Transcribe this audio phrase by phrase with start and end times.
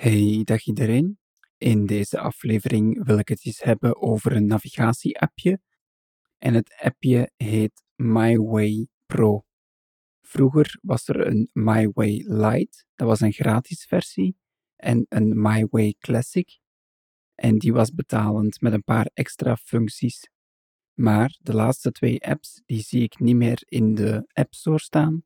[0.00, 1.18] Hey, dag iedereen.
[1.58, 5.60] In deze aflevering wil ik het eens hebben over een navigatie-appje.
[6.38, 9.44] En het appje heet MyWay Pro.
[10.20, 14.36] Vroeger was er een MyWay Lite, dat was een gratis versie,
[14.76, 16.58] en een MyWay Classic.
[17.34, 20.30] En die was betalend met een paar extra functies.
[20.94, 25.22] Maar de laatste twee apps, die zie ik niet meer in de App Store staan.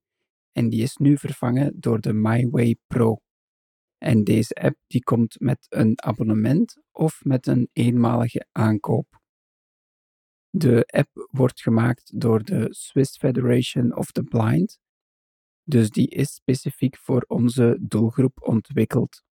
[0.53, 3.24] En die is nu vervangen door de MyWay Pro.
[4.05, 9.21] En deze app die komt met een abonnement of met een eenmalige aankoop.
[10.51, 14.79] De app wordt gemaakt door de Swiss Federation of the Blind,
[15.63, 19.23] dus die is specifiek voor onze doelgroep ontwikkeld.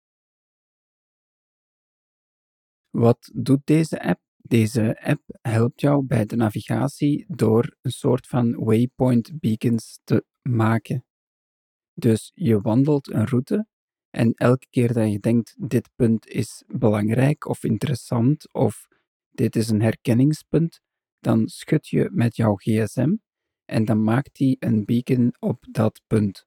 [2.90, 4.20] Wat doet deze app?
[4.36, 11.04] Deze app helpt jou bij de navigatie door een soort van waypoint beacons te maken.
[11.92, 13.70] Dus je wandelt een route
[14.12, 18.88] en elke keer dat je denkt, dit punt is belangrijk of interessant of
[19.30, 20.80] dit is een herkenningspunt,
[21.20, 23.14] dan schud je met jouw gsm
[23.64, 26.46] en dan maakt die een beacon op dat punt.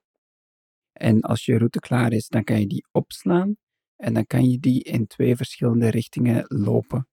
[0.91, 3.55] En als je route klaar is, dan kan je die opslaan
[3.95, 7.08] en dan kan je die in twee verschillende richtingen lopen.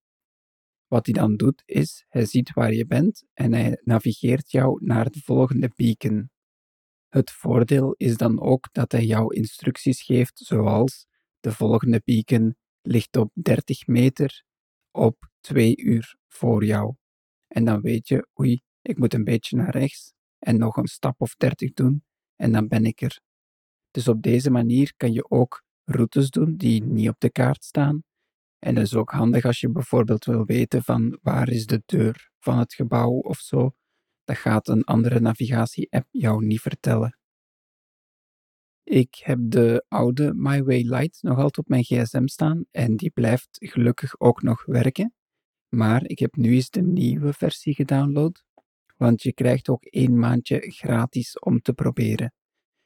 [0.86, 5.10] Wat hij dan doet, is hij ziet waar je bent en hij navigeert jou naar
[5.10, 6.30] de volgende beacon.
[7.12, 11.06] Het voordeel is dan ook dat hij jou instructies geeft, zoals
[11.40, 14.44] de volgende beacon ligt op 30 meter
[14.90, 16.94] op 2 uur voor jou.
[17.48, 21.20] En dan weet je, oei, ik moet een beetje naar rechts en nog een stap
[21.20, 22.04] of 30 doen
[22.36, 23.20] en dan ben ik er.
[23.90, 28.02] Dus op deze manier kan je ook routes doen die niet op de kaart staan.
[28.58, 32.30] En dat is ook handig als je bijvoorbeeld wil weten van waar is de deur
[32.38, 33.74] van het gebouw of zo.
[34.24, 37.18] Dat gaat een andere navigatie-app jou niet vertellen.
[38.82, 43.48] Ik heb de oude MyWay Lite nog altijd op mijn gsm staan en die blijft
[43.50, 45.14] gelukkig ook nog werken.
[45.68, 48.44] Maar ik heb nu eens de nieuwe versie gedownload,
[48.96, 52.32] want je krijgt ook één maandje gratis om te proberen.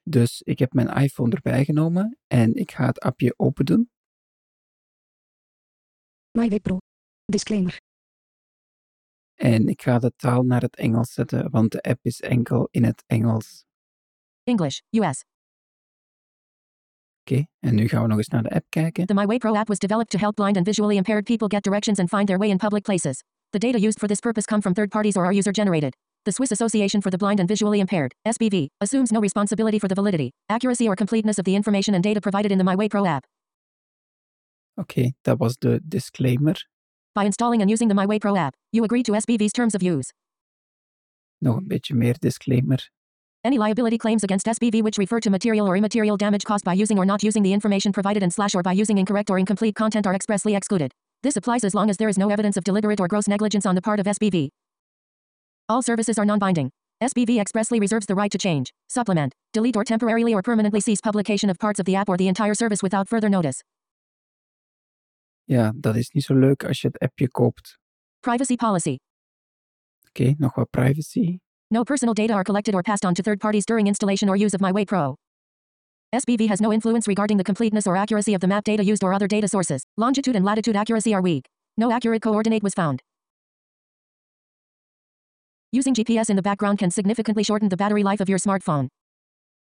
[0.02, 3.90] Dus ik heb mijn iPhone erbij genomen en ik ga het appje open doen.
[6.38, 6.78] MyWay Pro.
[7.24, 7.85] Disclaimer.
[9.36, 12.84] En ik ga de taal naar het Engels zetten, want de app is enkel in
[12.84, 13.64] het Engels.
[14.44, 15.24] English, US.
[17.20, 19.06] Oké, en nu gaan we nog eens naar de app kijken.
[19.06, 21.98] The MyWay Pro app was developed to help blind and visually impaired people get directions
[21.98, 23.22] and find their way in public places.
[23.50, 25.94] The data used for this purpose come from third parties or are user generated.
[26.24, 29.94] The Swiss Association for the Blind and Visually Impaired, SBV, assumes no responsibility for the
[29.94, 33.24] validity, accuracy or completeness of the information and data provided in the MyWay Pro app.
[34.74, 36.68] Oké, dat was de disclaimer.
[37.16, 40.12] By installing and using the MyWay Pro app, you agree to SBV's terms of use.
[41.38, 42.90] Nog een beetje meer disclaimer.
[43.40, 46.98] Any liability claims against SBV which refer to material or immaterial damage caused by using
[46.98, 50.06] or not using the information provided and slash or by using incorrect or incomplete content
[50.06, 50.92] are expressly excluded.
[51.22, 53.74] This applies as long as there is no evidence of deliberate or gross negligence on
[53.74, 54.50] the part of SBV.
[55.68, 56.70] All services are non-binding.
[57.02, 61.48] SBV expressly reserves the right to change, supplement, delete or temporarily or permanently cease publication
[61.48, 63.62] of parts of the app or the entire service without further notice.
[65.46, 67.78] Ja, dat is niet zo leuk als je het appje koopt.
[68.20, 68.96] Privacy policy.
[70.08, 71.38] Oké, nog wat privacy.
[71.68, 74.54] No personal data are collected or passed on to third parties during installation or use
[74.54, 75.14] of MyWay Pro.
[76.12, 79.12] SBV has no influence regarding the completeness or accuracy of the map data used or
[79.12, 79.82] other data sources.
[79.96, 81.48] Longitude and latitude accuracy are weak.
[81.76, 83.02] No accurate coordinate was found.
[85.72, 88.88] Using GPS in the background can significantly shorten the battery life of your smartphone.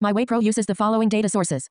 [0.04, 1.70] MyWay Pro uses the following data sources.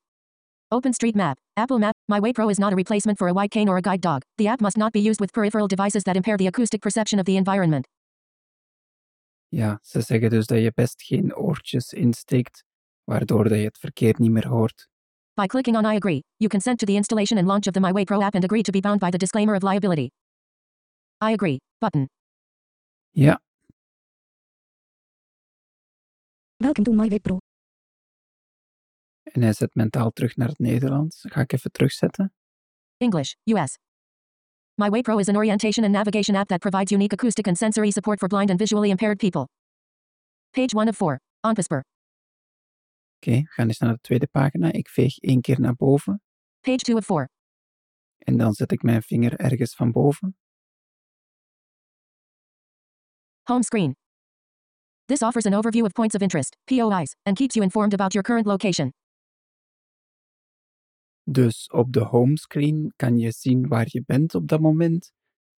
[0.72, 1.94] OpenStreetMap, Apple Map.
[2.10, 4.22] MyWay Pro is not a replacement for a white cane or a guide dog.
[4.37, 7.25] The app must not be used with peripheral devices that impair the acoustic perception of
[7.25, 7.87] the environment.
[9.49, 12.65] Ja, ze zeggen dus dat je best geen oortjes insteekt,
[13.04, 14.88] waardoor dat je het verkeer niet meer hoort.
[15.34, 18.04] By clicking on I agree, you consent to the installation and launch of the MyWay
[18.04, 20.10] Pro app and agree to be bound by the disclaimer of liability.
[21.22, 22.06] I agree button.
[23.10, 23.41] Ja,
[26.59, 27.46] Welcome to MyWay Pro.
[29.36, 31.20] En hij zet mentaal terug naar het Nederlands.
[31.28, 32.32] Ga ik even terugzetten.
[32.97, 33.78] English, US.
[34.74, 38.18] MyWay Pro is an orientation and navigation app that provides unique acoustic and sensory support
[38.18, 39.48] for blind and visually impaired people.
[40.50, 41.21] Page 1 of 4.
[41.41, 41.84] Onpasper.
[43.16, 44.72] Oké, we gaan eens naar de tweede pagina.
[44.72, 46.22] Ik veeg één keer naar boven
[46.60, 47.28] Page 2 of 4.
[48.18, 50.36] en dan zet ik mijn vinger ergens van boven.
[53.42, 53.97] Home screen.
[55.04, 58.22] This offers an overview of points of interest, POIs, and keeps you informed about your
[58.22, 58.92] current location.
[61.28, 65.13] Dus op de homescreen kan je zien waar je bent op dat moment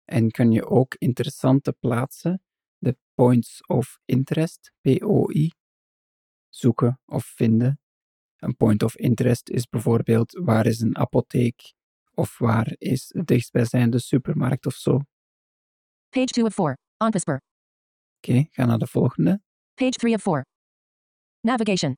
[0.04, 2.42] en kan je ook interessante plaatsen,
[2.78, 5.52] de points of interest, POI,
[6.48, 7.80] zoeken of vinden.
[8.36, 11.76] Een point of interest is bijvoorbeeld waar is een apotheek
[12.14, 14.94] Of waar is de dichtstbijzijnde supermarkt of zo?
[14.94, 15.04] Oké,
[16.08, 16.78] Page 2 of 4.
[16.96, 17.40] OnPasper.
[18.50, 19.40] ga naar de volgende.
[19.74, 20.44] Page 3 of 4.
[21.40, 21.96] Navigation.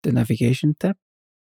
[0.00, 1.05] De Navigation tab.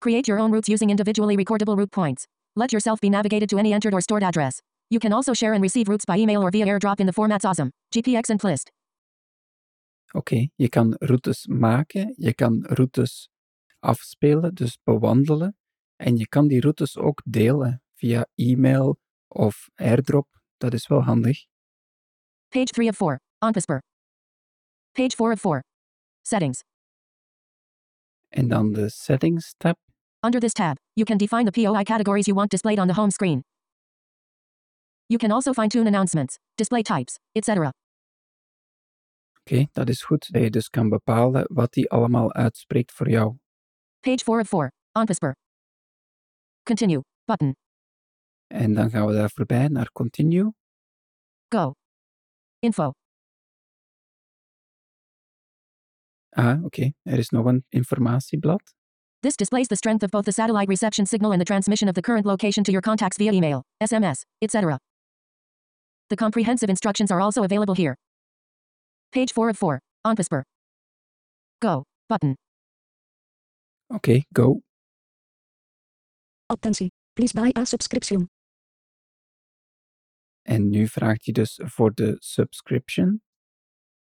[0.05, 2.27] Create your own routes using individually recordable route points.
[2.57, 4.61] Let yourself be navigated to any entered or stored address.
[4.91, 7.47] You can also share and receive routes by email or via airdrop in the formats
[7.47, 8.71] ASM, GPX, and Plist.
[10.13, 13.29] Oké, je kan routes maken, je kan routes
[13.79, 15.57] afspelen, dus bewandelen.
[15.97, 18.99] En je kan die routes ook delen via e-mail
[19.29, 20.27] of airdrop.
[20.57, 21.47] Dat is wel handig.
[22.49, 23.21] Page 3 of 4.
[23.39, 23.83] OnPasper.
[24.93, 25.65] Page 4 of 4.
[26.23, 26.63] Settings.
[28.29, 29.84] En dan de Settings tab.
[30.25, 33.11] Under this tab, you can define the POI categories you want displayed on the home
[33.11, 33.43] screen.
[35.07, 37.71] You can also fine tune announcements, display types, etc.
[39.41, 40.33] Oké, dat is goed.
[40.33, 43.37] Dat je dus kan bepalen wat die allemaal uitspreekt voor jou.
[44.01, 44.73] Page 4 of 4.
[44.93, 45.37] OnPasper.
[46.63, 47.03] Continue.
[47.25, 47.57] Button.
[48.47, 50.53] En dan gaan we daar voorbij naar Continue.
[51.49, 51.73] Go.
[52.59, 52.91] Info.
[56.29, 56.93] Ah, oké.
[57.03, 58.75] Er is nog een informatieblad.
[59.25, 62.03] This displays the strength of both the satellite reception signal and the transmission of the
[62.03, 64.79] current location to your contacts via email, SMS, etc.
[66.11, 67.97] The comprehensive instructions are also available here.
[69.13, 69.81] Page 4 of 4.
[70.07, 70.43] OnPasper.
[71.63, 71.85] Go.
[72.07, 72.37] Button.
[73.95, 74.61] Okay, go.
[76.51, 78.29] Attentie, please buy a subscription.
[80.43, 83.23] En nu vraagt hij dus voor de subscription.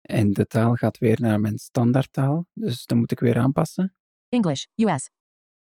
[0.01, 3.95] En de taal gaat weer naar mijn standaardtaal, dus dat moet ik weer aanpassen.
[4.33, 5.09] English, US.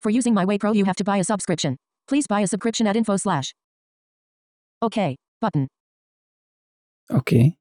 [0.03, 1.77] For using MyWay Pro, you have to buy a subscription.
[2.09, 3.55] Please buy a subscription at info slash.
[4.83, 5.17] OK.
[5.41, 5.69] Button.
[7.11, 7.57] Okay.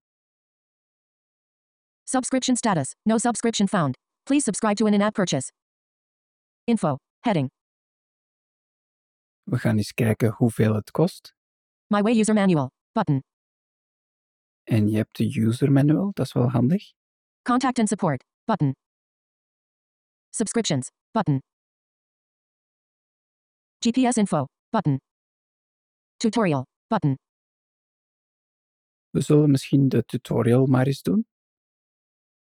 [2.06, 2.94] Subscription status.
[3.06, 3.96] No subscription found.
[4.26, 5.52] Please subscribe to an in-app purchase.
[6.68, 6.98] Info.
[7.24, 7.50] Heading.
[9.46, 11.36] we gaan eens kijken hoeveel het kost.
[11.88, 12.72] MyWay user manual.
[12.92, 13.24] Button.
[14.64, 16.94] En je hebt de user manual, dat is wel handig.
[17.42, 18.24] Contact and support.
[18.44, 18.76] Button.
[20.36, 20.92] Subscriptions.
[21.14, 21.40] Button.
[23.80, 24.48] GPS info.
[24.70, 25.00] Button.
[26.18, 26.66] Tutorial.
[26.88, 27.16] Button.
[29.10, 31.26] We zullen misschien de tutorial maar eens doen.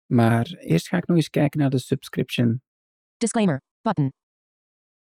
[0.05, 2.61] Maar eerst ga ik nog eens kijken naar de subscription.
[3.17, 3.61] Disclaimer.
[3.81, 4.09] Button.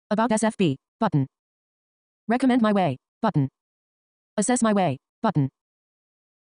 [0.06, 0.62] About SFB.
[0.96, 1.24] Button.
[2.24, 2.96] Recommend my way.
[3.18, 3.46] Button.
[4.34, 4.98] Assess my way.
[5.20, 5.48] Button.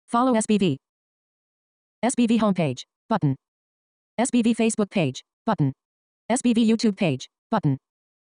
[0.05, 0.75] Follow SBV.
[1.99, 2.85] SBV homepage.
[3.07, 3.35] Button.
[4.15, 5.23] SBV Facebook page.
[5.45, 5.73] Button.
[6.27, 7.29] SBV YouTube page.
[7.49, 7.79] Button.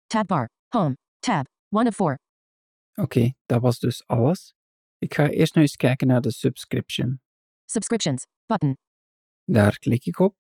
[0.08, 0.50] Tab bar.
[0.74, 0.96] Home.
[1.20, 1.46] Tab.
[1.70, 2.18] 1 of 4.
[2.96, 4.54] Oké, dat was dus alles.
[4.98, 7.22] Ik ga eerst nog eens kijken naar de subscription.
[7.66, 8.26] Subscriptions.
[8.46, 8.78] Button.
[9.44, 10.36] Daar klik ik op.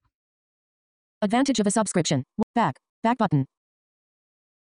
[1.17, 2.25] Advantage of a subscription.
[2.51, 2.79] Back.
[2.99, 3.47] Back button.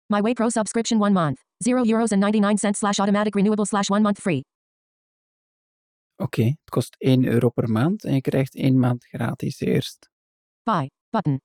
[0.06, 1.39] My Way Pro subscription 1 month.
[1.57, 4.45] 0 euros and 99 cents slash automatic renewable slash 1 month free.
[6.15, 10.09] Oké, het kost 1 euro per maand en je krijgt 1 maand gratis eerst.
[10.63, 10.89] Buy.
[11.09, 11.39] Button.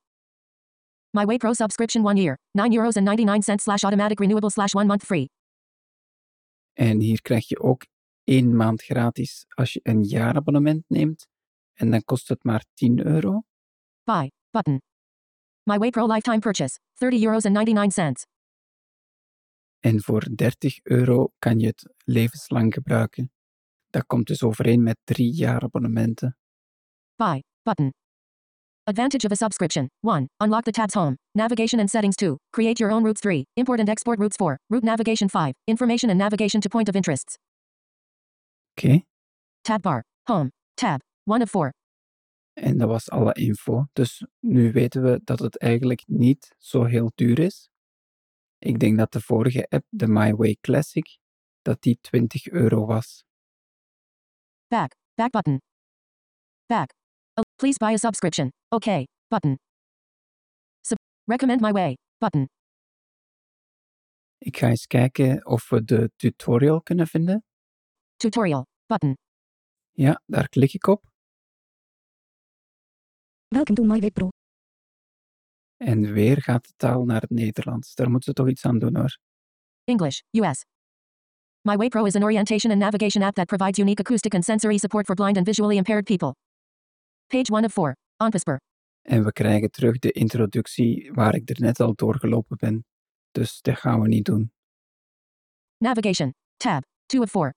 [1.15, 2.37] My Way Pro subscription 1 year.
[2.53, 5.29] 9 euros and 99 cents slash automatic renewable slash 1 month free.
[6.73, 7.85] En hier krijg je ook
[8.23, 11.27] 1 maand gratis als je een jaarabonnement neemt.
[11.73, 13.43] En dan kost het maar 10 euro.
[14.03, 14.31] Buy.
[14.49, 14.81] Button.
[15.63, 16.79] My Way Pro lifetime purchase.
[16.93, 18.25] 30 euros and 99 cents.
[19.79, 23.31] En voor 30 euro kan je het levenslang gebruiken.
[23.89, 26.37] Dat komt dus overeen met 3 jaarabonnementen.
[27.15, 27.43] Buy.
[27.61, 27.93] Button.
[28.87, 29.89] Advantage of a subscription.
[30.01, 30.27] 1.
[30.39, 31.15] Unlock the tabs home.
[31.33, 32.37] Navigation and settings 2.
[32.53, 33.45] Create your own routes 3.
[33.55, 34.59] Import and export routes 4.
[34.69, 35.53] Route navigation 5.
[35.67, 37.37] Information and navigation to point of interests.
[38.77, 39.03] Oké,
[39.63, 40.03] Tab bar.
[40.27, 40.51] Home.
[40.75, 41.01] Tab.
[41.25, 41.71] 1 of 4.
[42.53, 43.85] en dat was alle info.
[43.93, 47.69] Dus nu weten we dat het eigenlijk niet zo heel duur is.
[48.57, 51.17] Ik denk dat de vorige app, de MyWay Classic,
[51.61, 53.23] dat die 20 euro was.
[54.67, 54.95] Back.
[55.13, 55.61] Back button.
[56.65, 56.93] Back.
[57.57, 58.49] Please buy a subscription.
[58.69, 59.05] Okay.
[59.29, 59.57] Button.
[60.81, 61.95] Sub- recommend my way.
[62.17, 62.47] Button.
[64.37, 67.43] Ik ga eens kijken of we de tutorial kunnen vinden.
[68.15, 68.65] Tutorial.
[68.85, 69.13] Button.
[69.91, 71.03] Ja, daar klik ik op.
[73.47, 74.29] Welcome to my web pro.
[75.77, 77.95] En weer gaat de taal naar het Nederlands.
[77.95, 79.17] Daar moeten ze toch iets aan doen hoor.
[79.83, 80.19] English.
[80.31, 80.63] US.
[81.61, 84.77] My Way Pro is an orientation and navigation app that provides unique acoustic and sensory
[84.77, 86.33] support for blind and visually impaired people.
[87.27, 87.95] Page 1 of 4.
[88.17, 88.59] OnPasper.
[89.01, 92.85] En we krijgen terug de introductie waar ik er net al doorgelopen ben.
[93.31, 94.51] Dus dat gaan we niet doen.
[95.77, 96.33] Navigation.
[96.57, 96.83] Tab.
[97.05, 97.53] 2 of 4.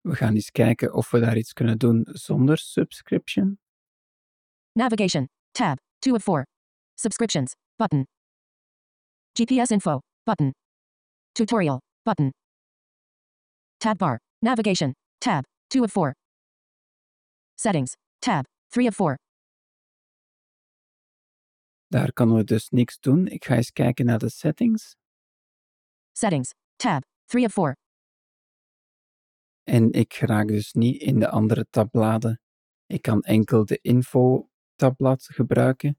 [0.00, 3.58] We gaan eens kijken of we daar iets kunnen doen zonder subscription.
[4.72, 5.28] Navigation.
[5.50, 5.78] Tab.
[5.98, 6.46] 2 of 4.
[6.94, 7.54] Subscriptions.
[7.76, 8.06] Button.
[9.32, 9.98] GPS info.
[10.22, 10.50] Button.
[11.32, 11.80] Tutorial.
[12.02, 12.30] Button.
[13.76, 14.18] Tab bar.
[14.38, 14.94] Navigation.
[15.18, 15.44] Tab.
[15.66, 16.14] 2 of 4.
[17.54, 17.96] Settings.
[18.18, 18.44] Tab.
[18.68, 19.18] 3 of 4.
[21.86, 23.26] Daar kunnen we dus niks doen.
[23.26, 24.96] Ik ga eens kijken naar de settings.
[26.12, 26.50] Settings.
[26.76, 27.02] Tab.
[27.24, 27.76] 3 of 4.
[29.62, 32.40] En ik raak dus niet in de andere tabbladen.
[32.86, 35.98] Ik kan enkel de info tabblad gebruiken.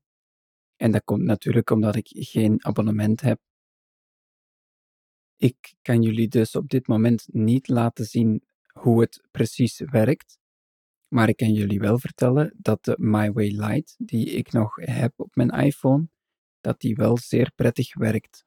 [0.75, 3.39] En dat komt natuurlijk omdat ik geen abonnement heb.
[5.35, 10.37] Ik kan jullie dus op dit moment niet laten zien hoe het precies werkt.
[11.07, 15.35] Maar ik kan jullie wel vertellen dat de MyWay Lite, die ik nog heb op
[15.35, 16.07] mijn iPhone,
[16.61, 18.45] dat die wel zeer prettig werkt.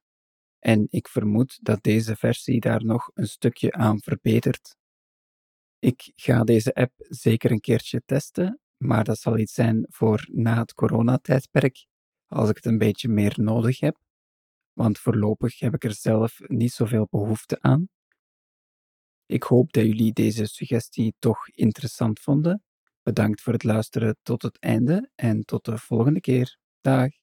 [0.58, 4.76] En ik vermoed dat deze versie daar nog een stukje aan verbetert.
[5.78, 10.58] Ik ga deze app zeker een keertje testen, maar dat zal iets zijn voor na
[10.58, 11.86] het coronatijdperk,
[12.26, 13.98] als ik het een beetje meer nodig heb.
[14.72, 17.88] Want voorlopig heb ik er zelf niet zoveel behoefte aan.
[19.30, 22.62] Ik hoop dat jullie deze suggestie toch interessant vonden.
[23.02, 26.58] Bedankt voor het luisteren tot het einde en tot de volgende keer.
[26.80, 27.19] Dag.